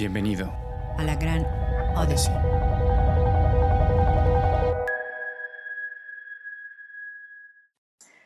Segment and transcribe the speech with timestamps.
[0.00, 0.50] Bienvenido
[0.96, 1.46] a la gran
[1.94, 2.32] Odyssey.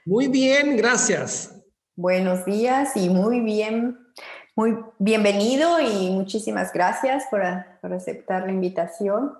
[0.04, 1.60] Muy bien, gracias.
[1.96, 3.98] Buenos días y muy bien,
[4.54, 7.42] muy bienvenido y muchísimas gracias por,
[7.80, 9.36] por aceptar la invitación.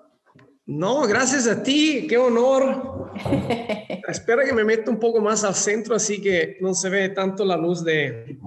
[0.67, 3.13] No, gracias a ti, qué honor.
[4.09, 7.45] Espera que me meta un poco más al centro, así que no se ve tanto
[7.45, 8.41] la luz de,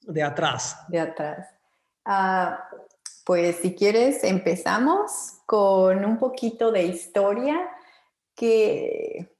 [0.00, 0.84] de atrás.
[0.88, 1.46] De atrás.
[2.04, 2.68] Ah,
[3.24, 7.68] pues si quieres, empezamos con un poquito de historia
[8.34, 9.34] que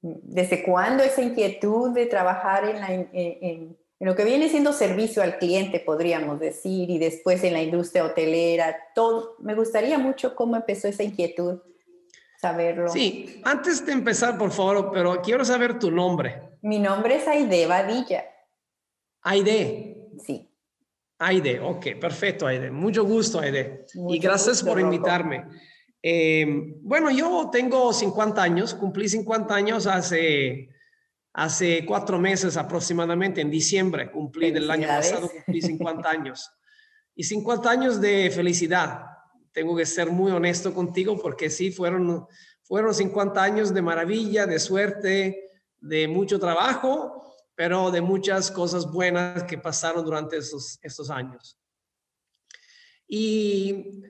[0.00, 5.38] desde cuándo esa inquietud de trabajar en, en, en, lo que viene siendo servicio al
[5.38, 9.36] cliente, podríamos decir, y después en la industria hotelera, todo.
[9.38, 11.60] Me gustaría mucho cómo empezó esa inquietud,
[12.40, 12.88] saberlo.
[12.88, 16.42] Sí, antes de empezar, por favor, pero quiero saber tu nombre.
[16.62, 18.24] Mi nombre es Aide Badilla.
[19.22, 20.08] Aide.
[20.24, 20.51] Sí.
[21.24, 22.70] Aide, ok, perfecto, Aide.
[22.72, 23.86] Mucho gusto, Aide.
[24.08, 25.44] y gracias por invitarme.
[26.02, 26.44] Eh,
[26.80, 30.68] bueno, yo tengo 50 años, cumplí 50 años hace,
[31.32, 36.50] hace cuatro meses aproximadamente, en diciembre, cumplí del año pasado, cumplí 50 años.
[37.14, 39.04] Y 50 años de felicidad.
[39.52, 42.26] Tengo que ser muy honesto contigo porque sí, fueron,
[42.64, 45.44] fueron 50 años de maravilla, de suerte,
[45.78, 47.31] de mucho trabajo,
[47.62, 51.56] pero de muchas cosas buenas que pasaron durante estos, estos años.
[53.06, 54.02] Y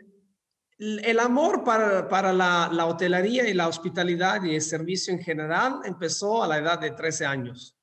[0.79, 5.81] el amor para, para la, la, hotelería y la hospitalidad y el servicio en general
[5.85, 7.77] empezó a la edad de 13 años.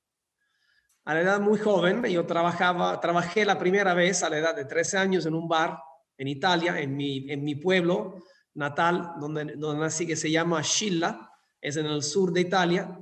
[1.04, 4.64] A la edad muy joven, yo trabajaba, trabajé la primera vez a la edad de
[4.64, 5.78] 13 años en un bar
[6.18, 8.16] en Italia, en mi, en mi pueblo
[8.54, 12.98] natal, donde, donde nací, que se llama Scilla, es en el sur de Italia.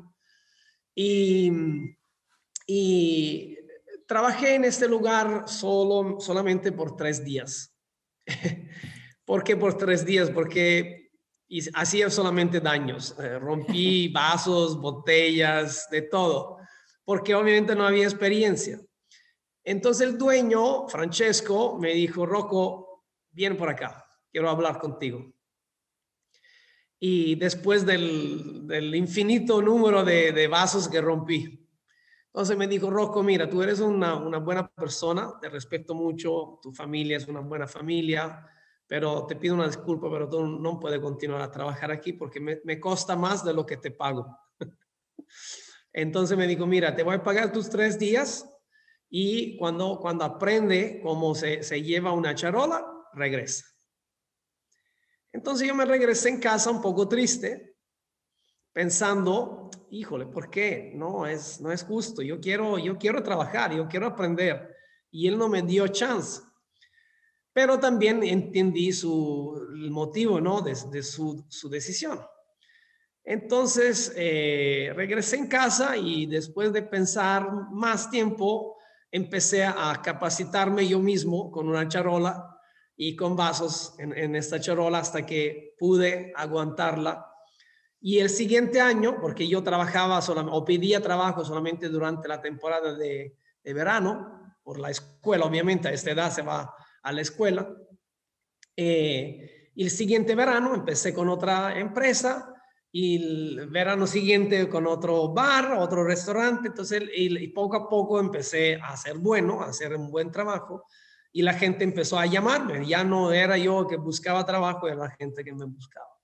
[0.94, 1.96] Y,
[2.70, 3.58] y
[4.06, 7.74] trabajé en este lugar solo, solamente por tres días.
[9.24, 10.30] ¿Por qué por tres días?
[10.30, 11.10] Porque
[11.72, 13.16] hacía solamente daños.
[13.18, 16.58] Eh, rompí vasos, botellas, de todo.
[17.04, 18.78] Porque obviamente no había experiencia.
[19.64, 24.04] Entonces el dueño, Francesco, me dijo, Rocco, viene por acá.
[24.30, 25.32] Quiero hablar contigo.
[27.00, 31.67] Y después del, del infinito número de, de, vasos que rompí.
[32.38, 36.70] Entonces me dijo, Rocco, mira, tú eres una, una buena persona, te respeto mucho, tu
[36.72, 38.46] familia es una buena familia,
[38.86, 42.60] pero te pido una disculpa, pero tú no puedes continuar a trabajar aquí porque me,
[42.62, 44.38] me costa más de lo que te pago.
[45.92, 48.48] Entonces me dijo, mira, te voy a pagar tus tres días
[49.10, 53.64] y cuando, cuando aprende cómo se, se lleva una charola, regresa.
[55.32, 57.67] Entonces yo me regresé en casa un poco triste,
[58.78, 60.92] pensando, híjole, ¿por qué?
[60.94, 62.22] No es, no es justo.
[62.22, 64.72] Yo quiero, yo quiero trabajar, yo quiero aprender.
[65.10, 66.42] Y él no me dio chance
[67.50, 70.60] pero también entendí su el motivo, ¿no?
[70.60, 72.20] De, de su, su, decisión.
[73.24, 78.76] Entonces, eh, regresé en casa y después de pensar más tiempo,
[79.10, 82.60] empecé a capacitarme yo mismo con una charola
[82.96, 87.27] y con vasos en, en esta charola hasta que pude aguantarla.
[88.00, 93.36] Y el siguiente año, porque yo trabajaba o pedía trabajo solamente durante la temporada de,
[93.62, 97.74] de verano, por la escuela, obviamente a esta edad se va a la escuela.
[98.76, 102.54] Eh, y el siguiente verano empecé con otra empresa
[102.92, 106.68] y el verano siguiente con otro bar, otro restaurante.
[106.68, 110.84] Entonces, y, y poco a poco empecé a hacer bueno, a hacer un buen trabajo
[111.32, 112.86] y la gente empezó a llamarme.
[112.86, 116.17] Ya no era yo que buscaba trabajo, era la gente que me buscaba.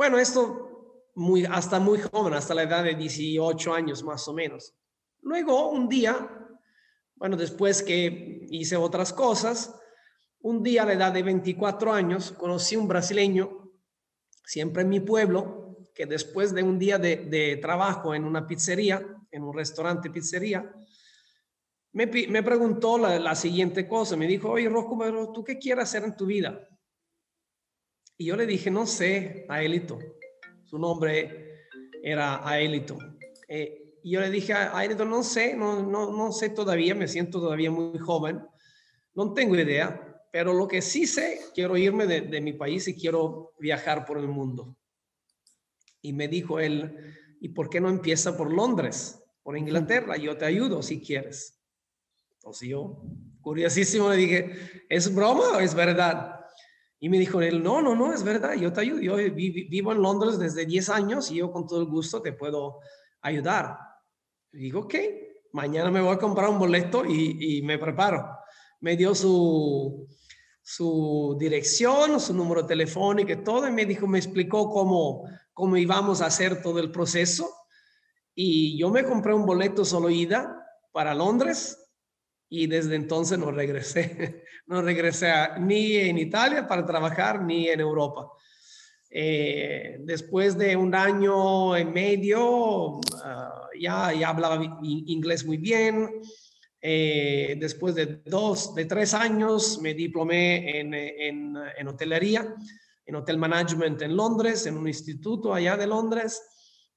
[0.00, 4.74] Bueno, esto muy, hasta muy joven, hasta la edad de 18 años más o menos.
[5.20, 6.16] Luego, un día,
[7.16, 9.78] bueno, después que hice otras cosas,
[10.40, 13.70] un día a la edad de 24 años conocí un brasileño,
[14.42, 19.42] siempre en mi pueblo, que después de un día de, trabajo en una pizzería, en
[19.42, 20.74] un restaurante pizzería,
[21.92, 24.16] me, preguntó la, la, siguiente cosa.
[24.16, 26.69] Me dijo, oye, Rosco, pero ¿tú qué quieres hacer en tu vida?
[28.20, 29.98] Y yo le dije, no sé, Aelito.
[30.64, 31.64] Su nombre
[32.02, 32.98] era Aelito.
[33.48, 37.08] Eh, y yo le dije a Ayrton, no sé, no, no, no sé todavía, me
[37.08, 38.42] siento todavía muy joven,
[39.14, 42.94] no tengo idea, pero lo que sí sé, quiero irme de, de mi país y
[42.94, 44.76] quiero viajar por el mundo.
[46.02, 46.94] Y me dijo él,
[47.40, 50.18] ¿y por qué no empieza por Londres, por Inglaterra?
[50.18, 51.58] Yo te ayudo si quieres.
[52.34, 53.02] Entonces yo,
[53.40, 56.39] curiosísimo, le dije, ¿es broma o es verdad?
[57.02, 59.00] Y me dijo él, no, no, no, es verdad, yo te ayudo.
[59.00, 62.80] Yo vivo en Londres desde 10 años y yo con todo el gusto te puedo
[63.22, 63.78] ayudar.
[64.52, 64.94] Digo, ok,
[65.52, 68.28] mañana me voy a comprar un boleto y, y me preparo.
[68.80, 70.06] Me dio su,
[70.62, 76.20] su dirección, su número telefónico y todo, y me dijo, me explicó cómo, cómo íbamos
[76.20, 77.48] a hacer todo el proceso.
[78.34, 81.79] Y yo me compré un boleto solo ida para Londres
[82.52, 88.28] y desde entonces no regresé, no regresé ni en Italia para trabajar ni en Europa.
[89.08, 96.20] Eh, después de un año y medio, ah, ya, ya hablaba inglés muy bien.
[96.82, 102.54] Eh, después de dos, de tres años, me diplomé en, en, en, hotelería,
[103.04, 106.42] en hotel management en Londres, en un instituto allá de Londres.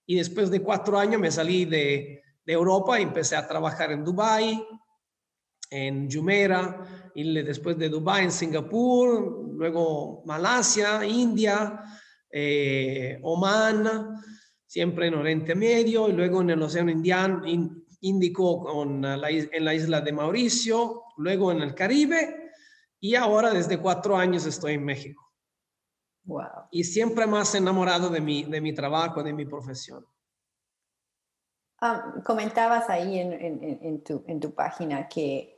[0.06, 4.04] Y después de cuatro años me salí de, de Europa y empecé a trabajar en
[4.04, 4.64] Dubai,
[5.74, 11.84] en Jumeirah, y después de Dubái en Singapur, luego Malasia, India,
[12.32, 14.18] eh, Oman,
[14.66, 17.44] siempre en Oriente Medio, y luego en el Océano Indiano,
[18.02, 22.52] Índico con la, en la isla de Mauricio, luego en el Caribe,
[23.00, 25.24] y ahora desde cuatro años estoy en México.
[26.26, 26.68] Wow.
[26.72, 30.06] Y siempre más enamorado de mi, de mi trabajo, de mi profesión.
[31.82, 35.53] Ah, comentabas ahí en, en, en, tu, en tu página que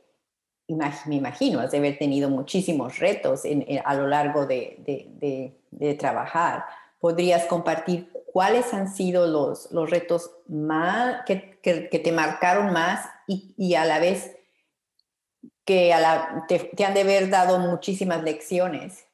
[0.68, 3.42] me imagino, has de haber tenido muchísimos retos
[3.84, 6.64] a lo largo de, trabajar.
[6.98, 14.00] ¿Podrías compartir cuáles han sido los, retos más, que, te marcaron más y, a la
[14.00, 14.36] vez
[15.64, 15.94] que
[16.48, 19.06] te, te han de haber dado muchísimas lecciones?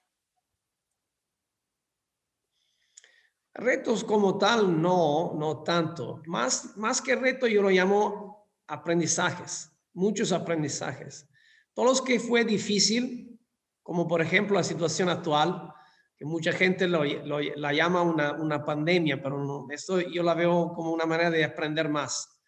[3.54, 6.22] Retos como tal, no, no tanto.
[6.26, 11.28] Más, más que reto, yo lo llamo aprendizajes, muchos aprendizajes.
[11.74, 13.38] Todos los que fue difícil,
[13.82, 15.72] como por ejemplo la situación actual,
[16.16, 20.72] que mucha gente lo, la llama una, una, pandemia, pero no, esto yo la veo
[20.74, 22.40] como una manera de aprender más.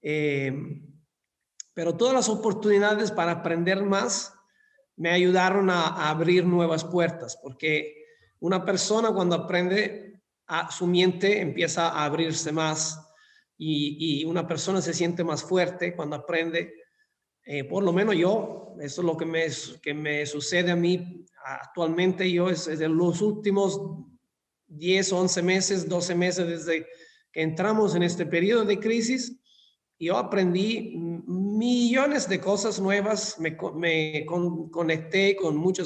[0.00, 0.52] Eh,
[1.74, 4.32] pero todas las oportunidades para aprender más
[4.96, 8.06] me ayudaron a, abrir nuevas puertas, porque
[8.38, 13.00] una persona cuando aprende, a, su mente empieza a abrirse más
[13.56, 16.83] y una persona se siente más fuerte cuando aprende
[17.44, 19.46] eh, por lo menos yo, eso es lo que me,
[19.82, 23.80] que me sucede a mí actualmente, yo es, en los últimos
[24.68, 26.86] 10, 11 meses, 12 meses desde
[27.32, 29.36] que entramos en este periodo de crisis,
[29.98, 35.84] yo aprendí millones de cosas nuevas, me, me conecté con mucha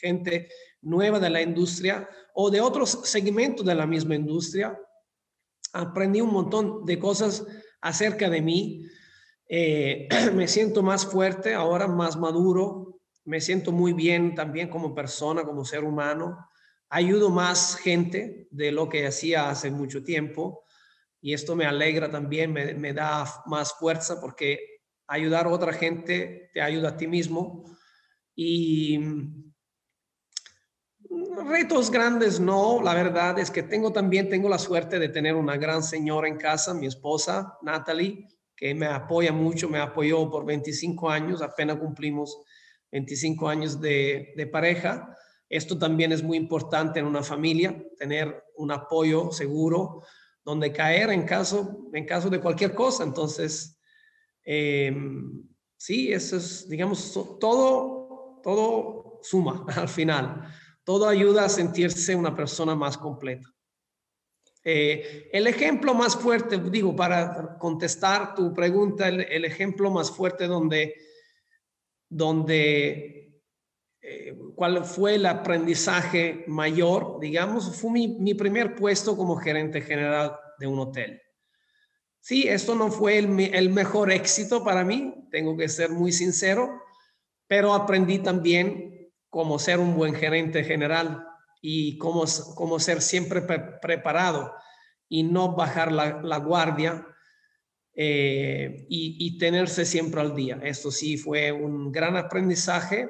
[0.00, 0.48] gente
[0.82, 4.78] nueva de la industria o de otros segmentos de la misma industria.
[5.72, 7.44] Aprendí un montón de cosas
[7.80, 8.86] acerca de mí,
[9.52, 15.42] eh, me siento más fuerte, ahora más maduro, me siento muy bien también como persona,
[15.42, 16.48] como ser humano,
[16.88, 20.64] ayudo más gente de lo que hacía hace mucho tiempo
[21.20, 26.62] y esto me alegra también, me, da más fuerza porque ayudar a otra gente te
[26.62, 27.64] ayuda a ti mismo.
[28.34, 29.52] Y mm,
[31.50, 35.56] retos grandes no, la verdad es que tengo también, tengo la suerte de tener una
[35.56, 38.26] gran señora en casa, mi esposa, Natalie,
[38.60, 42.42] que me apoya mucho, me apoyó por 25 años, apenas cumplimos
[42.92, 45.16] 25 años de, de pareja.
[45.48, 50.02] Esto también es muy importante en una familia, tener un apoyo seguro
[50.44, 53.02] donde caer en caso, en caso de cualquier cosa.
[53.02, 53.80] Entonces,
[54.44, 55.42] em,
[55.78, 60.52] sí, eso es, digamos, todo, todo suma al final.
[60.84, 63.48] Todo ayuda a sentirse una persona más completa.
[64.62, 70.94] Eh, el ejemplo más fuerte, digo, para contestar tu pregunta, el, ejemplo más fuerte donde,
[72.10, 73.40] donde
[74.02, 80.66] eh, cuál fue el aprendizaje mayor, digamos, fue mi, primer puesto como gerente general de
[80.66, 81.22] un hotel.
[82.20, 86.82] Sí, esto no fue el, el mejor éxito para mí, tengo que ser muy sincero,
[87.46, 91.29] pero aprendí también cómo ser un buen gerente general
[91.60, 92.24] y cómo,
[92.54, 94.54] cómo ser siempre preparado
[95.08, 97.06] y no bajar la, guardia
[97.94, 100.60] eh, y, tenerse siempre al día.
[100.62, 103.08] Esto sí fue un gran aprendizaje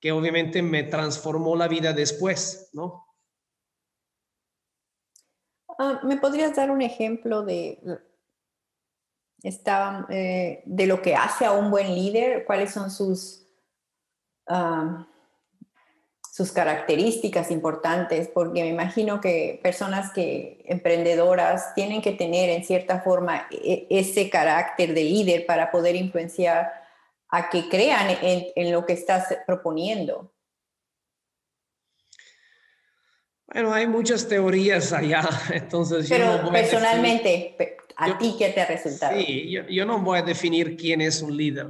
[0.00, 3.04] que obviamente me transformó la vida después, ¿no?
[5.78, 7.80] Ah, ¿Me podrías dar un ejemplo de,
[9.42, 12.44] eh, de lo que hace a un buen líder?
[12.44, 13.44] ¿Cuáles son sus...
[14.46, 15.08] Ah,
[16.34, 23.02] sus características importantes, porque me imagino que personas que emprendedoras tienen que tener en cierta
[23.02, 26.72] forma e, ese carácter de líder para poder influenciar
[27.28, 30.34] a que crean en, lo que estás proponiendo.
[33.46, 35.22] Bueno, hay muchas teorías allá,
[35.52, 37.54] entonces Pero personalmente,
[37.94, 39.16] ¿a ti qué te ha resultado?
[39.20, 41.68] Sí, yo, yo, no voy a definir quién es un líder.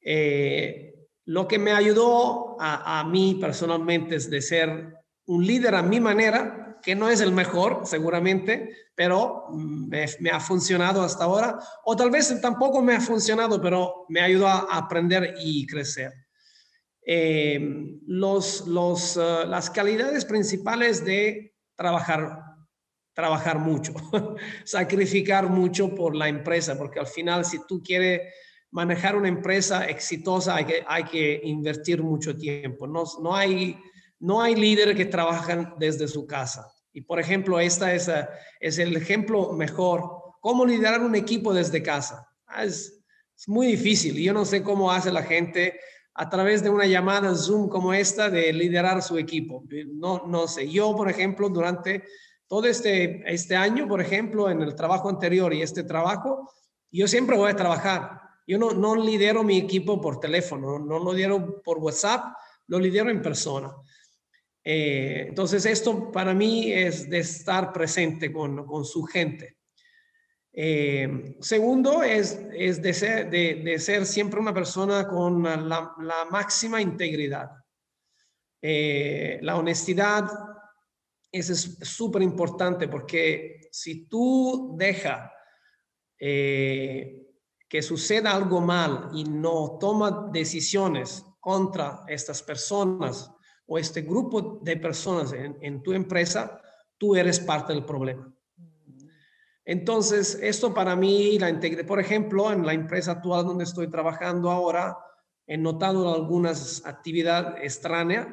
[0.00, 0.91] Eh,
[1.24, 4.94] Lo que me ayudó a, mí personalmente es de ser
[5.26, 10.40] un líder a mi manera, que no es el mejor seguramente, pero me, me, ha
[10.40, 15.36] funcionado hasta ahora, o tal vez tampoco me ha funcionado, pero me ayudó a aprender
[15.40, 16.12] y crecer.
[17.04, 17.58] Eh,
[18.06, 22.38] los, los, uh, las calidades principales de trabajar,
[23.12, 23.92] trabajar mucho,
[24.64, 28.32] sacrificar mucho por la empresa, porque al final si tú quieres
[28.72, 32.86] manejar una empresa exitosa hay que, hay que invertir mucho tiempo.
[32.86, 33.78] No, no hay
[34.22, 36.72] no hay líderes que trabajan desde su casa.
[36.92, 38.28] Y por ejemplo, esta es, eh,
[38.60, 40.08] es el ejemplo mejor.
[40.40, 42.28] ¿Cómo liderar un equipo desde casa?
[42.46, 43.02] Ah, es,
[43.36, 44.14] es muy difícil.
[44.14, 45.80] Yo no sé cómo hace la gente
[46.14, 49.64] a través de una llamada Zoom como esta de liderar su equipo.
[49.92, 50.70] No, no sé.
[50.70, 52.04] Yo, por ejemplo, durante
[52.46, 56.48] todo este, este año, por ejemplo, en el trabajo anterior y este trabajo,
[56.92, 58.21] yo siempre voy a trabajar.
[58.46, 62.34] Yo no, no lidero mi equipo por teléfono, no lo lidero por WhatsApp,
[62.66, 63.72] lo lidero en persona.
[64.64, 69.58] Eh, entonces, esto para mí es de estar presente con, con su gente.
[70.52, 76.24] Eh, segundo, es, es de, ser, de, de, ser siempre una persona con la, la
[76.30, 77.50] máxima integridad.
[78.64, 80.30] Eh, la honestidad
[81.32, 85.32] es súper importante porque si tú dejas
[86.16, 87.31] eh,
[87.72, 93.30] que suceda algo mal y no toma decisiones contra estas personas,
[93.64, 96.60] o este grupo de personas en, tu empresa,
[96.98, 98.30] tú eres parte del problema.
[99.64, 104.50] Entonces, esto para mí, la integridad, por ejemplo, en la empresa actual donde estoy trabajando
[104.50, 104.98] ahora,
[105.46, 108.28] he notado algunas actividades extrañas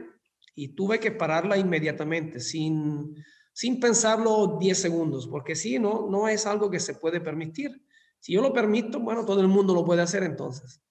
[0.54, 3.16] y tuve que pararla inmediatamente, sin,
[3.54, 7.86] sin pensarlo 10 segundos, porque si no, no es algo que se puede permitir.
[8.20, 10.82] Si yo lo permito, bueno, todo el mundo lo puede hacer entonces.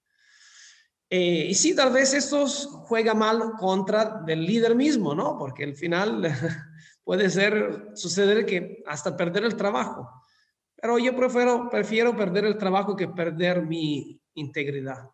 [1.11, 5.39] Eh, y sí, tal vez esto juega mal contra del líder mismo, ¿no?
[5.39, 6.23] Porque al final
[7.05, 10.09] puede ser, suceder que hasta perder el trabajo.
[10.77, 15.11] Pero yo prefiero, prefiero perder el trabajo que perder mi integridad.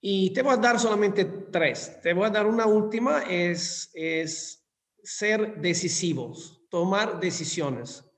[0.00, 2.00] Y te voy a dar solamente tres.
[2.02, 4.66] Te voy a dar una última, es, es
[5.02, 8.09] ser decisivos, tomar decisiones,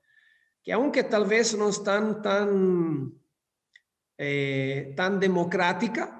[0.63, 3.13] que aunque tal vez no están tan
[4.17, 6.19] eh, tan democrática.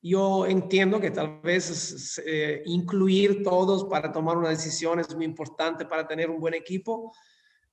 [0.00, 5.84] Yo entiendo que tal vez eh, incluir todos para tomar una decisión es muy importante
[5.84, 7.12] para tener un buen equipo,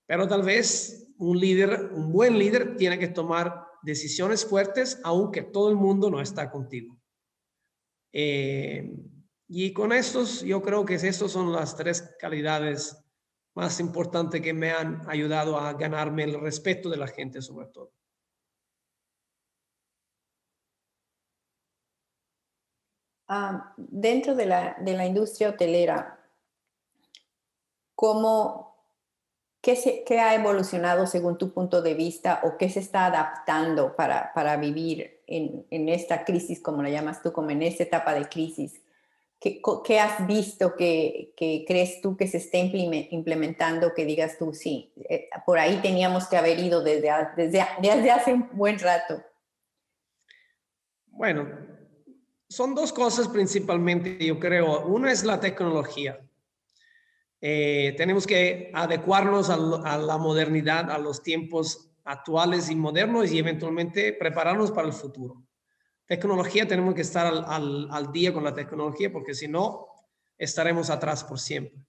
[0.08, 5.70] pero tal vez un líder, un buen líder, tiene que tomar decisiones fuertes aunque todo
[5.70, 7.00] el mundo no está contigo.
[8.12, 8.96] Eh,
[9.48, 13.03] y con estos, yo creo que estas son las tres calidades
[13.56, 17.92] más importantes que me han ayudado a ganarme el respeto de la gente sobre todo.
[23.28, 26.20] Ah, dentro de la, de la, industria hotelera,
[27.96, 28.76] ¿cómo,
[29.62, 33.96] qué, se, ¿qué, ha evolucionado según tu punto de vista o qué se está adaptando
[33.96, 38.14] para, para vivir en, en, esta crisis, como la llamas tú, como en esta etapa
[38.14, 38.83] de crisis?
[39.44, 44.54] ¿Qué, qué has visto que, que, crees tú que se esté implementando que digas tú,
[44.54, 49.22] sí, eh, por ahí teníamos que haber ido desde, desde, desde hace un buen rato?
[51.08, 51.46] Bueno,
[52.48, 54.86] son dos cosas principalmente, yo creo.
[54.86, 56.22] Una es la tecnología.
[57.42, 63.40] Eh, tenemos que adecuarnos a, a, la modernidad, a los tiempos actuales y modernos y
[63.40, 65.44] eventualmente prepararnos para el futuro.
[66.14, 69.88] Tecnología, tenemos que estar al, día con la tecnología porque si no,
[70.38, 71.84] estaremos atrás por siempre.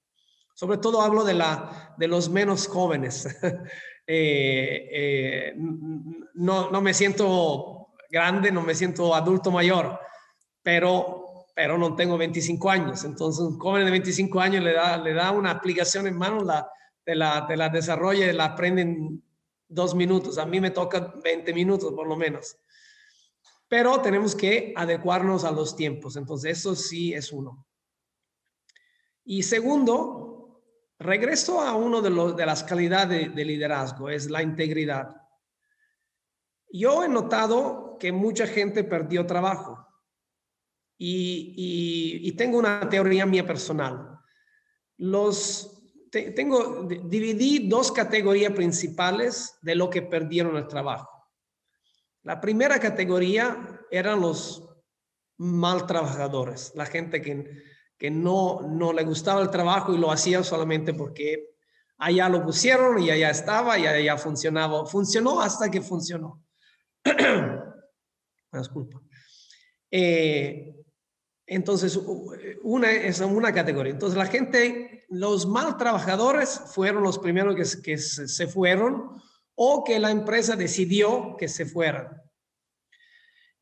[0.55, 3.27] Sobre todo hablo de, la, de los menos jóvenes.
[4.07, 10.01] eh, eh, no, me siento grande, no me siento adulto mayor
[10.63, 13.05] pero, pero no tengo 25 años.
[13.05, 14.73] Entonces, un joven de 25 años le
[15.13, 16.67] da, una aplicación en mano, la,
[17.05, 19.23] la, de la desarrolla y la aprende en
[19.69, 20.39] dos minutos.
[20.39, 22.57] A mí me toca 20 minutos por lo menos.
[23.75, 26.15] Pero tenemos que adecuarnos a los tiempos.
[26.15, 27.67] Entonces, eso sí es uno.
[29.25, 30.63] Y segundo,
[30.97, 35.17] regreso a uno de, los, de las calidades de, de liderazgo, es la integridad.
[36.71, 39.85] Yo he notado que mucha gente perdió trabajo
[40.97, 44.21] y, tengo una teoría mía personal.
[44.99, 51.14] Los, tengo, dividí dos categorías principales de lo que perdieron el trabajo.
[52.25, 54.67] La primera categoría eran los
[55.37, 57.63] mal trabajadores, la gente que,
[57.99, 61.55] que no, no le gustaba el trabajo y lo hacía solamente porque
[61.99, 64.87] allá lo pusieron y allá estaba y allá funcionaba.
[64.87, 66.43] Funcionó hasta que funcionó.
[68.53, 69.03] Disculpa.
[69.91, 70.75] Eh,
[71.47, 72.01] entonces,
[72.63, 73.93] una es una categoría.
[73.93, 79.21] Entonces, la gente, los mal trabajadores fueron los primeros que, que se fueron
[79.55, 82.21] o que la empresa decidió que se fueran.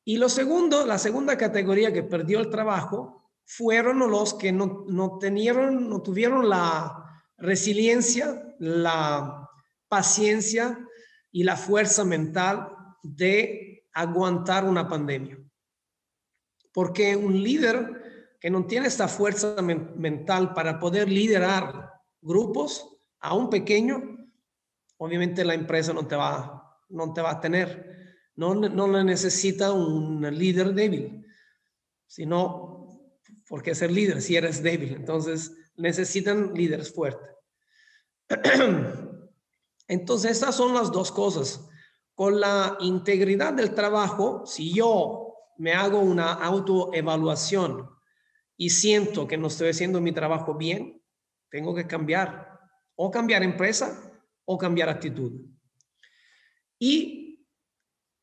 [0.05, 5.19] Y lo segundo, la segunda categoría que perdió el trabajo fueron los que no, no,
[5.19, 9.49] tenieron, no tuvieron la resiliencia, la
[9.89, 10.79] paciencia
[11.31, 12.69] y la fuerza mental
[13.03, 15.39] de aguantar una pandemia.
[16.73, 22.89] Porque un líder que no tiene esta fuerza mental para poder liderar grupos,
[23.23, 24.12] a un pequeño,
[25.03, 27.91] obviamente la empresa no te va, no te va a tener.
[28.37, 31.27] No, no le necesita un líder débil,
[32.07, 32.87] sino
[33.49, 34.95] porque ser líder si eres débil.
[34.95, 37.29] Entonces necesitan líderes fuertes.
[39.89, 41.69] Entonces estas son las dos cosas.
[42.15, 47.91] Con la integridad del trabajo, si yo me hago una autoevaluación
[48.57, 51.03] y siento que no estoy haciendo mi trabajo bien,
[51.51, 52.61] tengo que cambiar
[52.95, 54.12] o cambiar empresa
[54.53, 55.33] o cambiar actitud.
[56.79, 57.47] Y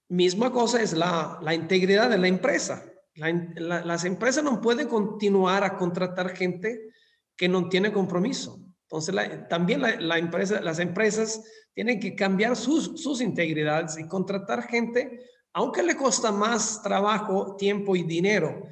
[0.10, 2.86] misma cosa es la, la integridad de la empresa.
[3.16, 6.92] las empresas no pueden continuar a contratar gente
[7.36, 8.60] que no tiene compromiso.
[8.84, 9.16] Entonces,
[9.50, 11.44] también la, empresa, las empresas
[11.74, 15.20] tienen que cambiar sus, sus integridades y contratar gente,
[15.54, 18.64] aunque le cuesta más trabajo, tiempo y dinero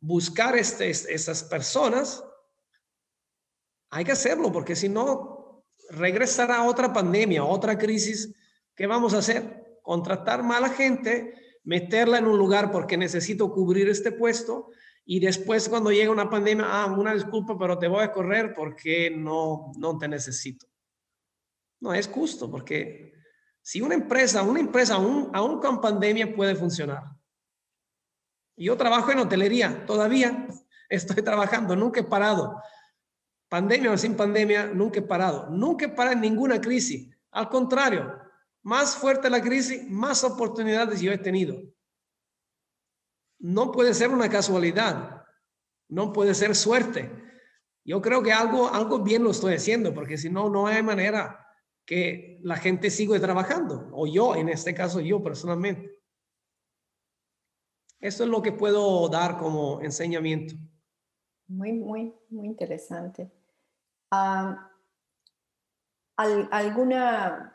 [0.00, 2.24] buscar esas personas,
[3.90, 5.39] hay que hacerlo, porque si no,
[5.90, 8.34] regresará otra pandemia, otra crisis,
[8.74, 9.78] ¿qué vamos a hacer?
[9.82, 14.70] Contratar mala gente, meterla en un lugar porque necesito cubrir este puesto
[15.04, 19.10] y después cuando llega una pandemia, ah, una disculpa, pero te voy a correr porque
[19.10, 20.66] no, no te necesito.
[21.80, 23.14] No es justo porque
[23.62, 27.04] si una empresa, una empresa aún, aún con pandemia puede funcionar.
[28.56, 30.46] Yo trabajo en hotelería, todavía
[30.88, 32.60] estoy trabajando, nunca he parado.
[33.50, 35.50] Pandemia o sin pandemia, nunca he parado.
[35.50, 37.10] Nunca he parado en ninguna crisis.
[37.32, 38.16] Al contrario,
[38.62, 41.60] más fuerte la crisis, más oportunidades yo he tenido.
[43.40, 45.24] No puede ser una casualidad.
[45.88, 47.10] No puede ser suerte.
[47.84, 51.44] Yo creo que algo, algo bien lo estoy haciendo, porque si no, no hay manera
[51.84, 53.90] que la gente siga trabajando.
[53.92, 55.98] O yo, en este caso, yo personalmente.
[57.98, 60.54] Eso es lo que puedo dar como enseñamiento.
[61.48, 63.28] Muy, muy, muy interesante.
[66.50, 67.52] ¿Alguna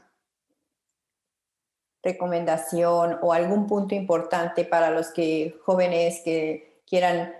[2.01, 7.33] recomendación o algún punto importante para los que jóvenes que quieran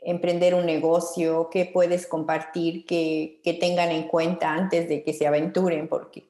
[0.00, 5.88] emprender un negocio que puedes compartir que, tengan en cuenta antes de que se aventuren?
[5.88, 6.28] Porque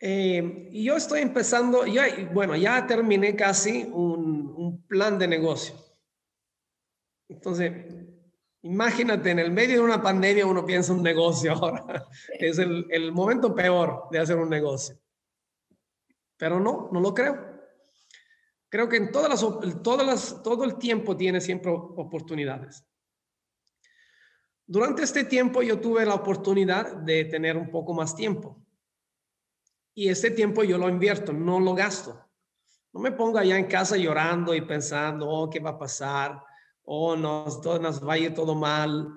[0.00, 5.89] eh, yo estoy empezando, ya, bueno, ya terminé casi un plan de negocio.
[7.30, 7.72] Entonces,
[8.62, 12.06] imagínate, en el medio de una pandemia uno piensa un negocio ahora.
[12.38, 14.98] Es el, el momento peor de hacer un negocio.
[16.36, 17.50] Pero no, no lo creo.
[18.68, 22.84] Creo que en todas las, todas las, todo el tiempo tiene siempre oportunidades.
[24.66, 28.64] Durante este tiempo yo tuve la oportunidad de tener un poco más tiempo.
[29.94, 32.24] Y este tiempo yo lo invierto, no lo gasto.
[32.92, 36.40] No me pongo allá en casa llorando y pensando, oh, ¿qué va a pasar?
[36.84, 39.08] O nos, todo, nos va a ir todo mal,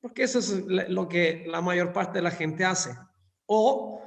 [0.00, 0.50] porque eso es
[0.88, 2.96] lo que la mayor parte de la gente hace.
[3.46, 4.02] O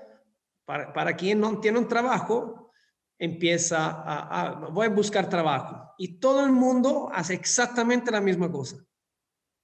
[0.65, 2.71] para, para quien no tiene un trabajo,
[3.17, 5.93] empieza a, a, voy a buscar trabajo.
[5.97, 8.78] Y todo el mundo hace exactamente la misma cosa.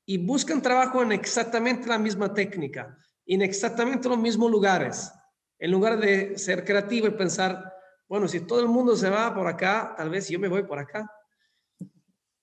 [0.05, 5.11] Y buscan trabajo en exactamente la misma técnica, en exactamente los mismos lugares.
[5.59, 7.71] En lugar de ser creativo y pensar,
[8.07, 10.79] bueno, si todo el mundo se va por acá, tal vez yo me voy por
[10.79, 11.09] acá.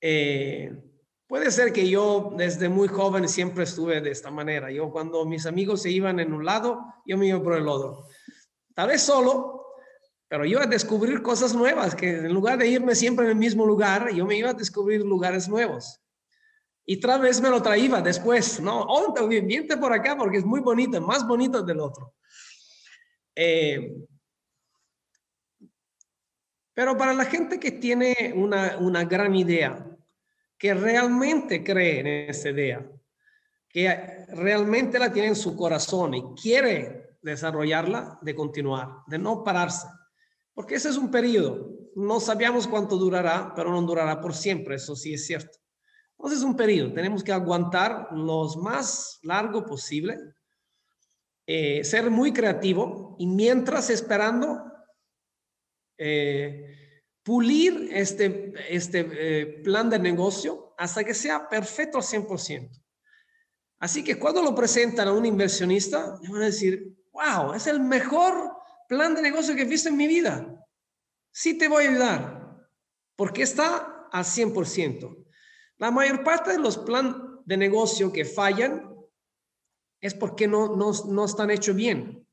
[0.01, 0.88] Eh,
[1.29, 4.73] Puede ser que yo desde muy joven siempre estuve de esta manera.
[4.73, 8.07] Yo cuando mis amigos se iban en un lado, yo me iba por el otro.
[8.75, 9.67] Tal vez solo,
[10.27, 13.67] pero yo a descubrir cosas nuevas, que en lugar de irme siempre en el mismo
[13.67, 16.01] lugar, yo me iba a descubrir lugares nuevos.
[16.87, 18.81] Y tal vez me lo traía después, ¿no?
[18.81, 22.14] Oh, viente por acá porque es muy bonito, más bonito del otro.
[23.35, 23.99] Eh,
[26.73, 29.85] pero para la gente que tiene una, una gran idea,
[30.59, 32.85] que realmente cree en esa idea,
[33.68, 39.87] que realmente la tiene en su corazón y quiere desarrollarla, de continuar, de no pararse.
[40.55, 41.71] Porque ese es un periodo.
[41.94, 45.59] No sabíamos cuánto durará, pero no durará por siempre, eso sí es cierto.
[46.18, 50.18] Entonces es un periodo, tenemos que aguantar lo más largo posible,
[51.47, 54.61] eh, ser muy creativo y mientras esperando,
[55.97, 56.78] eh,
[57.29, 62.71] pulir este, este eh, plan de negocio hasta que sea perfecto al 100%.
[63.81, 68.57] Así que cuando lo presentan a un inversionista, van a decir, wow, es el mejor
[68.88, 70.64] plan de negocio que he visto en mi vida.
[71.31, 72.67] Sí te voy a ayudar,
[73.14, 75.27] porque está al 100%.
[75.77, 77.14] La mayor parte de los planes
[77.45, 78.91] de negocio que fallan
[80.01, 82.27] es porque no, no, no están hechos bien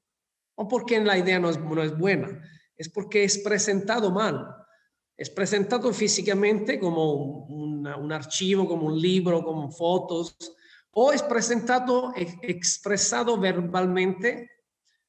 [0.56, 2.42] o porque la idea no es, no es buena.
[2.78, 4.65] Es porque es presentado mal.
[5.18, 10.38] Es presentado físicamente como un, un archivo, como un libro, como fotos,
[10.92, 14.50] o es presentado, expresado verbalmente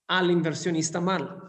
[0.08, 1.40] al inversionista mal.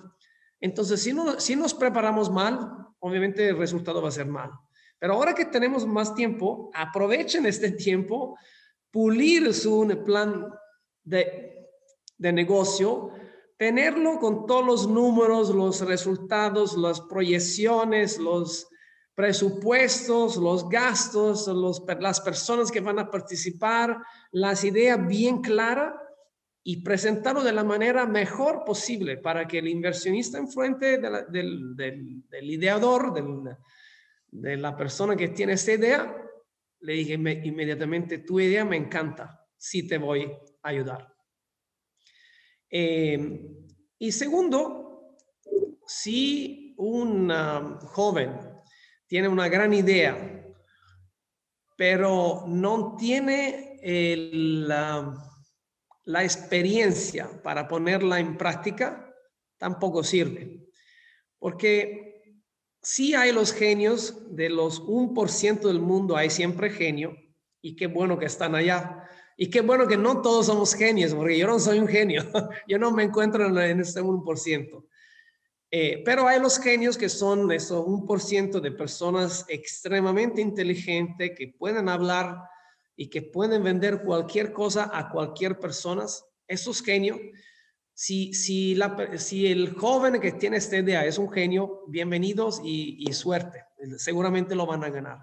[0.59, 4.51] Entonces, si, no, si nos preparamos mal, obviamente el resultado va a ser mal.
[4.99, 8.37] Pero ahora que tenemos más tiempo, aprovechen este tiempo,
[8.91, 10.51] pulir su plan
[11.03, 11.67] de,
[12.17, 13.11] de negocio,
[13.57, 18.67] tenerlo con todos los números, los resultados, las proyecciones, los
[19.15, 21.47] presupuestos, los gastos,
[21.99, 23.97] las personas que van a participar,
[24.31, 25.95] las ideas bien claras
[26.63, 33.11] y presentarlo de la manera mejor posible para que el inversionista enfrente del, del, ideador,
[34.29, 36.15] de la persona que tiene esa idea,
[36.81, 41.16] le dije inmediatamente, tu idea me encanta, sí te voy a ayudar.
[42.69, 43.41] Eh,
[43.99, 45.17] y segundo,
[45.85, 47.29] si un
[47.79, 48.39] joven
[49.07, 50.45] tiene una gran idea,
[51.75, 53.79] pero no tiene
[56.03, 59.07] la experiencia para ponerla en práctica
[59.57, 60.67] tampoco sirve.
[61.39, 62.41] Porque
[62.81, 67.15] si hay los genios, de los 1% del mundo hay siempre genio,
[67.61, 69.03] y qué bueno que están allá.
[69.39, 72.23] Y qué bueno que no todos somos genios, porque yo no soy un genio,
[72.67, 74.83] yo no me encuentro en este 1%.
[75.69, 81.33] Eh, pero hay los genios que son eso, un por ciento de personas extremadamente inteligentes
[81.37, 82.37] que pueden hablar
[82.95, 86.05] y que pueden vender cualquier cosa a cualquier persona,
[86.47, 87.19] esos genios,
[87.93, 93.05] si, si, la, si el joven que tiene esta idea es un genio, bienvenidos y,
[93.13, 93.65] suerte,
[93.97, 95.19] seguramente lo van a ganar.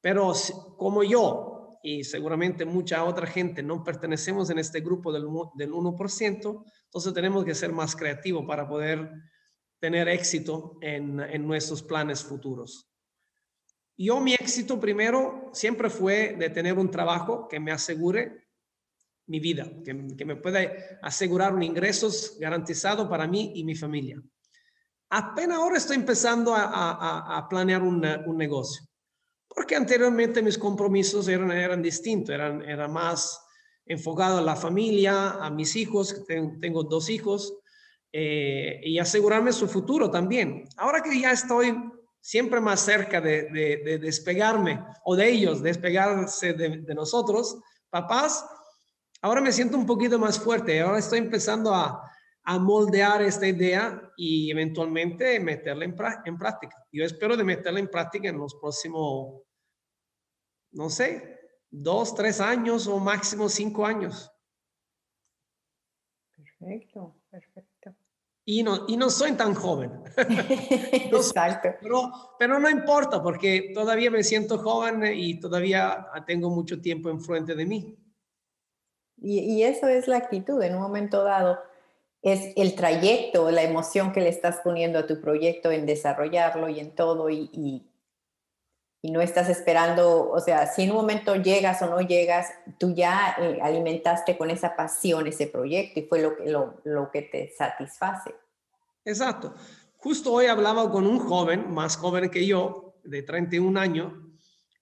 [0.00, 0.32] Pero
[0.76, 6.64] como yo y seguramente mucha otra gente no pertenecemos en este grupo del, del 1%,
[6.84, 9.10] entonces tenemos que ser más creativos para poder
[9.80, 12.88] tener éxito en, en nuestros planes futuros.
[13.98, 18.48] Yo mi éxito primero siempre fue de tener un trabajo que me asegure
[19.26, 20.60] mi vida, que, me pueda
[21.02, 24.20] asegurar un ingresos garantizado para mí y mi familia.
[25.10, 28.86] Apenas ahora estoy empezando a, planear un negocio,
[29.54, 33.40] porque anteriormente mis compromisos eran, eran distintos, eran, era más
[33.86, 37.54] enfocado a la familia, a mis hijos, tengo, dos hijos,
[38.12, 40.68] eh, y asegurarme su futuro también.
[40.76, 41.76] Ahora que ya estoy
[42.20, 47.58] siempre más cerca de, despegarme o de ellos, despegarse de, nosotros,
[47.90, 48.46] papás,
[49.20, 52.00] ahora me siento un poquito más fuerte, ahora estoy empezando a,
[52.44, 56.86] moldear esta idea y eventualmente meterla en, en, práctica.
[56.90, 59.42] Yo espero de meterla en práctica en los próximos,
[60.72, 61.38] no sé,
[61.70, 64.30] dos, tres años o máximo cinco años.
[66.34, 67.72] Perfecto, perfecto
[68.44, 70.02] y no, y no soy tan joven.
[70.16, 71.70] Exacto.
[71.80, 77.54] Pero, pero no importa porque todavía me siento joven y todavía tengo mucho tiempo enfrente
[77.54, 77.98] de mí.
[79.18, 81.60] Y, y, eso es la actitud en un momento dado.
[82.22, 86.80] Es el trayecto, la emoción que le estás poniendo a tu proyecto en desarrollarlo y
[86.80, 87.88] en todo y, y,
[89.10, 93.34] no estás esperando, o sea, si en un momento llegas o no llegas, tú ya
[93.36, 98.32] eh, alimentaste con esa pasión ese proyecto y fue lo lo, lo que te satisface.
[99.04, 99.54] Exacto.
[99.96, 104.12] Justo hoy hablaba con un joven, más joven que yo, de 31 años,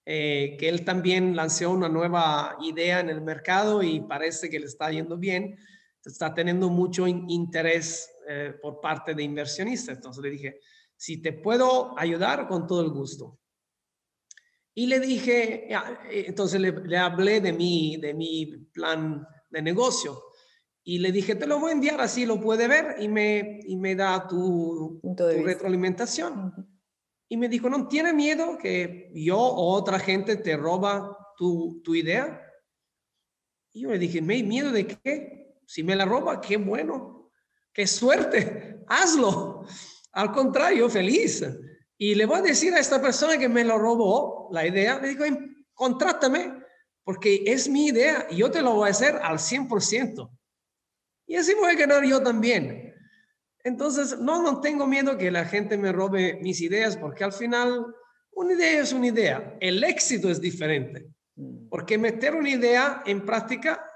[0.06, 4.66] eh, que él también lanzó una nueva idea en el mercado y parece que le
[4.66, 5.58] está yendo bien,
[6.04, 9.96] está teniendo mucho interés eh, por parte de inversionistas.
[9.96, 10.60] Entonces le dije,
[10.96, 13.38] si te puedo ayudar, con todo el gusto.
[14.74, 20.22] Y le dije, eh, entonces le, hablé de mi, de mi plan de negocio.
[20.82, 23.76] Y le dije, te lo voy a enviar así lo puede ver y me, y
[23.76, 26.54] me da tu, tu retroalimentación.
[27.28, 31.94] Y me dijo, ¿no tiene miedo que yo o otra gente te roba tu, tu
[31.94, 32.40] idea?
[33.72, 35.39] Y yo le dije, ¿me miedo de qué?
[35.70, 37.30] Si me la roba, qué bueno,
[37.72, 39.64] qué suerte, hazlo.
[40.10, 41.44] Al contrario, feliz.
[41.96, 45.10] Y le voy a decir a esta persona que me lo robó la idea, le
[45.10, 45.24] digo,
[45.72, 46.60] contrátame,
[47.04, 50.28] porque es mi idea y yo te lo voy a hacer al 100%.
[51.28, 52.92] Y así voy a ganar yo también.
[53.62, 57.94] Entonces, no, no tengo miedo que la gente me robe mis ideas porque al final
[58.32, 59.56] una idea es una idea.
[59.60, 61.06] El éxito es diferente.
[61.36, 61.68] Mm.
[61.68, 63.86] Porque meter una idea en práctica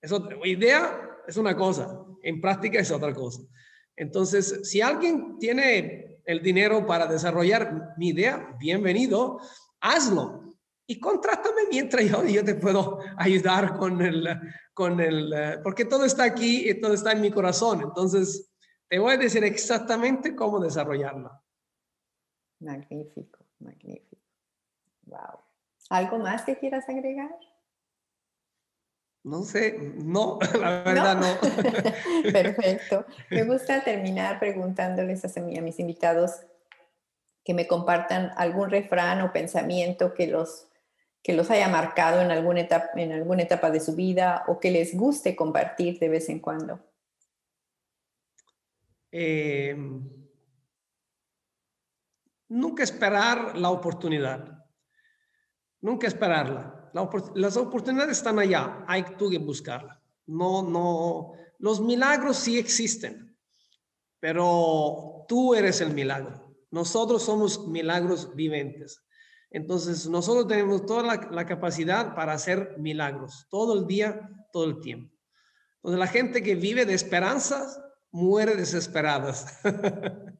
[0.00, 0.36] es otra.
[0.44, 3.42] Idea es una cosa, en práctica es otra cosa.
[3.96, 9.40] Entonces, si alguien tiene el dinero para desarrollar mi idea, bienvenido,
[9.80, 10.56] hazlo.
[10.86, 14.26] Y contrátame mientras yo, yo te puedo ayudar con el,
[14.72, 17.82] con el, porque todo está aquí y todo está en mi corazón.
[17.82, 18.54] Entonces,
[18.88, 21.42] te voy a decir exactamente cómo desarrollarla.
[22.60, 24.22] Magnífico, magnífico.
[25.02, 25.40] Wow.
[25.90, 27.30] ¿Algo más que quieras agregar?
[29.28, 32.32] No sé, no, la verdad no.
[32.32, 33.04] Perfecto.
[33.30, 36.40] Me gusta terminar preguntándoles a, a mis invitados
[37.44, 40.68] que me compartan algún refrán o pensamiento que los,
[41.22, 44.70] que los haya marcado en alguna, etapa, en alguna etapa de su vida o que
[44.70, 46.80] les guste compartir de vez en cuando.
[49.10, 50.06] Em,
[52.48, 54.66] nunca esperar la oportunidad.
[55.80, 56.77] Nunca esperarla.
[57.34, 60.00] Las oportunidades están allá, hay tú que buscarla.
[60.26, 63.36] No, no, los milagros sí existen,
[64.20, 66.54] pero tú eres el milagro.
[66.70, 69.02] Nosotros somos milagros viventes.
[69.50, 75.14] Entonces, nosotros tenemos toda la, capacidad para hacer milagros, todo el día, todo el tiempo.
[75.76, 79.58] Entonces, la gente que vive de esperanzas muere desesperadas.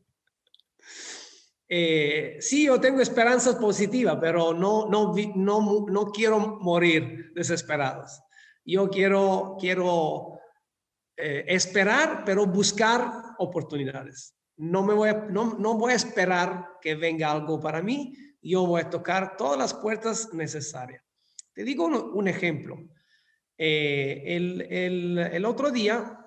[1.71, 8.23] Eh, sí, yo tengo esperanzas positivas, pero no, no, no, no quiero morir desesperadas.
[8.65, 10.41] Yo quiero, quiero
[11.17, 14.35] eh, esperar, pero buscar oportunidades.
[14.57, 18.15] No, me voy a, no, no voy a esperar que venga algo para mí.
[18.41, 21.03] Yo voy a tocar todas las puertas necesarias.
[21.53, 22.77] Te digo un, ejemplo.
[23.57, 26.19] Eh, el, el, el, otro día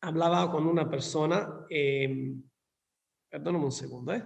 [0.00, 2.34] hablaba con una persona, eh,
[3.28, 4.24] perdóname un segundo, ¿eh?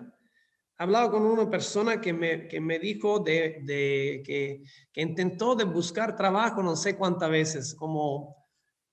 [0.79, 4.63] Hablaba con una persona que me, que me dijo de, de que,
[4.93, 8.37] que, intentó de buscar trabajo no sé cuántas veces, como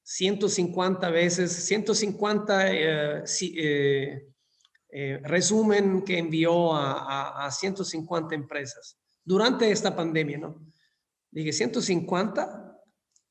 [0.04, 3.24] 150 veces, 150 eh,
[3.56, 4.28] eh,
[4.90, 10.66] eh, resumen que envió a, a, a 150 empresas durante esta pandemia, ¿no?
[11.32, 12.80] Dije, 150,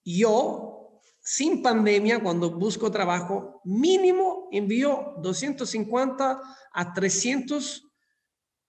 [0.04, 6.40] yo sin pandemia, cuando busco trabajo, mínimo envío 250
[6.72, 7.91] a 300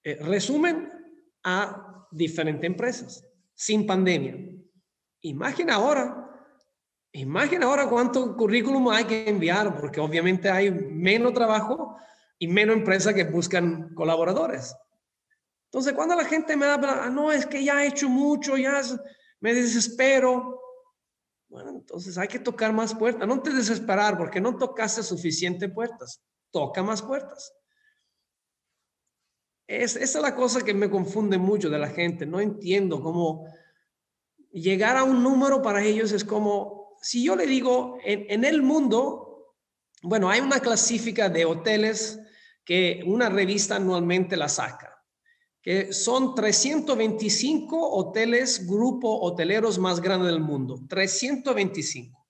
[0.04, 0.90] eh, resumen
[1.44, 4.36] a diferentes empresas, sin pandemia.
[5.22, 6.30] Imagina ahora,
[7.12, 11.98] imagina ahora cuánto currículum hay que enviar, porque obviamente hay menos trabajo
[12.38, 14.76] y menos empresas que buscan colaboradores.
[15.66, 18.82] Entonces, cuando la gente me habla, ah, no, es que ya he hecho mucho, ya
[19.40, 20.60] me desespero,
[21.54, 23.28] bueno, entonces hay que tocar más puertas.
[23.28, 26.20] No te desesperar porque no tocaste suficiente puertas.
[26.52, 27.54] Toca más puertas.
[29.68, 32.26] Es, esa es la cosa que me confunde mucho de la gente.
[32.26, 33.48] No entiendo cómo
[34.52, 38.62] llegar a un número para ellos es como, si yo le digo, en, en el
[38.62, 39.56] mundo,
[40.02, 42.20] bueno, hay una clasifica de hoteles
[42.66, 44.94] que una revista anualmente la saca
[45.64, 50.78] que son 325 hoteles, grupo hoteleros más grandes del mundo.
[50.90, 52.28] 325.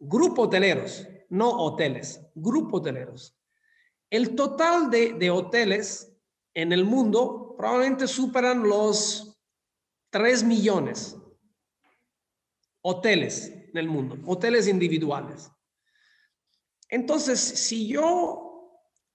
[0.00, 3.38] Grupo hoteleros, no hoteles, grupo hoteleros.
[4.10, 6.12] El total de, de hoteles
[6.54, 9.38] en el mundo probablemente superan los
[10.10, 11.16] 3 millones.
[12.82, 15.50] Hoteles en el mundo, hoteles individuales.
[16.88, 18.44] Entonces, si yo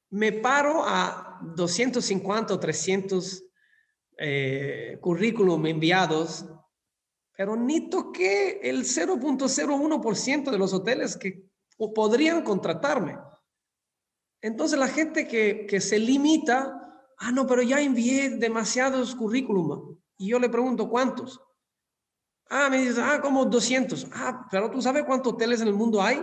[0.09, 3.43] me paro a 250 o 300
[4.17, 6.45] eh, currículum enviados,
[7.37, 11.45] pero ni toqué el 0.01% de los hoteles que
[11.95, 13.17] podrían contratarme.
[14.41, 16.88] Entonces la gente que, que se limita,
[17.19, 19.97] ah, no, pero ya envié demasiados currículum.
[20.17, 21.39] Y yo le pregunto, ¿cuántos?
[22.49, 24.07] Ah, me dice, ah, como 200.
[24.13, 26.21] Ah, pero tú sabes cuántos hoteles en el mundo hay?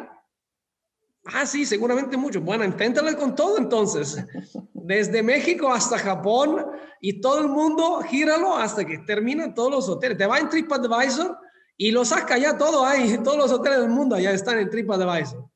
[1.27, 2.41] Ah, sí, seguramente mucho.
[2.41, 4.17] Bueno, inténtale con todo entonces.
[4.73, 6.67] Desde México hasta Japón
[7.01, 10.19] y todo el mundo, gíralo hasta que terminen todos los hoteles.
[10.19, 11.37] Te va en TripAdvisor
[11.77, 13.19] y lo saca ya todo ahí.
[13.25, 15.49] Todos los hoteles del mundo ya están en TripAdvisor.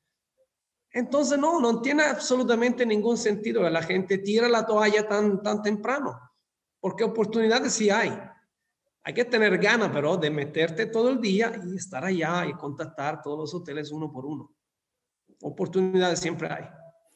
[0.93, 5.63] Entonces, no, no tiene absolutamente ningún sentido que la gente tira la toalla tan, tan
[5.63, 6.19] temprano.
[6.81, 8.19] Porque oportunidades sí hay.
[9.03, 13.23] Hay que tener ganas, pero de meterte todo el día y estar allá y contactar
[13.23, 14.51] todos los hoteles uno por uno
[15.43, 16.65] oportunidades siempre hay.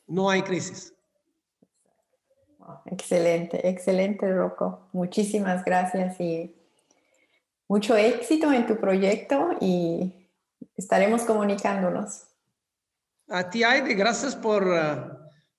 [0.07, 0.93] No hay crisis.
[2.87, 4.89] Excelente, excelente, Rocco.
[4.93, 6.55] Muchísimas gracias y
[7.69, 10.29] mucho éxito en tu proyecto y
[10.77, 12.25] estaremos comunicándonos.
[13.29, 15.15] A ti, Aide, gracias por uh,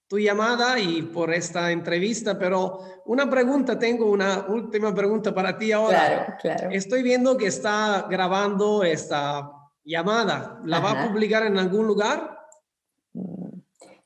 [0.08, 5.72] tu llamada y por esta entrevista, pero una pregunta, tengo una última pregunta para ti
[5.72, 6.06] ahora.
[6.06, 6.70] Claro, claro.
[6.72, 9.52] Estoy viendo que está grabando esta
[9.84, 10.60] llamada.
[10.66, 11.08] ¿La va a Ajá.
[11.08, 12.40] publicar en algún lugar?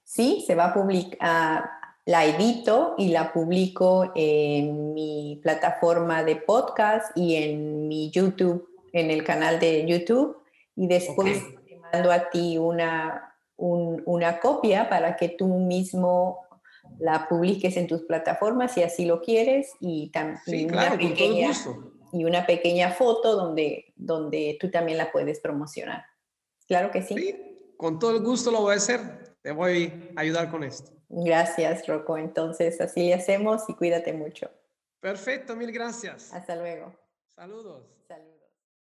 [0.04, 1.70] Sí, se va a publicar,
[2.06, 9.12] la edito y la publico en mi plataforma de podcast y en mi YouTube, en
[9.12, 10.38] el canal de YouTube.
[10.76, 11.66] Y después Ok.
[11.66, 13.29] te mando a ti una,
[13.60, 16.40] un- una copia para que tú mismo
[16.98, 20.98] la publiques en tus plataformas si así lo quieres y, tam- y Sí, una claro,
[20.98, 21.54] pequeña-
[22.12, 26.06] y una pequeña foto donde, donde tú también la puedes promocionar.
[26.68, 27.16] Claro que sí.
[27.16, 29.36] Sí, con todo el gusto lo voy a hacer.
[29.42, 30.92] Te voy a ayudar con esto.
[31.08, 32.18] Gracias, Rocco.
[32.18, 34.50] Entonces, así le hacemos y cuídate mucho.
[35.00, 36.34] Perfecto, mil gracias.
[36.34, 36.94] Hasta luego.
[37.36, 37.84] Saludos.
[38.08, 38.39] Saludos.